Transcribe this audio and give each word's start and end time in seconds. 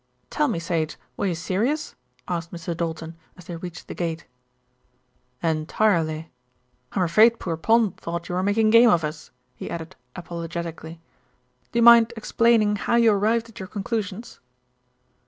"Tell 0.31 0.47
me, 0.47 0.57
Sage, 0.57 0.97
were 1.15 1.27
you 1.27 1.35
serious?" 1.35 1.93
asked 2.27 2.51
Mr. 2.51 2.75
Doulton, 2.75 3.13
as 3.37 3.45
they 3.45 3.55
reached 3.55 3.87
the 3.87 3.93
gate. 3.93 4.25
"Entirely." 5.43 6.31
"I'm 6.93 7.03
afraid 7.03 7.37
poor 7.39 7.55
Pond 7.55 7.97
thought 7.97 8.27
you 8.27 8.33
were 8.33 8.41
making 8.41 8.71
game 8.71 8.89
of 8.89 9.03
us," 9.03 9.29
he 9.55 9.69
added 9.69 9.95
apologetically. 10.15 10.99
"Do 11.71 11.77
you 11.77 11.83
mind 11.83 12.13
explaining 12.17 12.77
how 12.77 12.95
you 12.95 13.11
arrived 13.11 13.49
at 13.49 13.59
your 13.59 13.67
conclusions?" 13.67 14.39